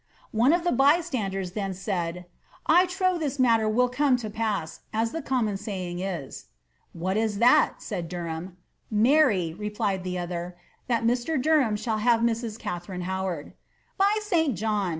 [0.33, 2.25] S8T One of the bystanders then said, ^
[2.65, 6.45] I trow this matter will come to pass, as the common saying is."
[6.93, 8.43] ««What is that?" said Derham.
[8.47, 8.51] ■*
[8.89, 11.39] Marry,'' replied the other, ^ that Mr.
[11.39, 12.59] Derham shall have Mrs.
[12.59, 13.53] Ka tharine Howard.''
[13.99, 14.55] <^By St.
[14.57, 14.89] John."'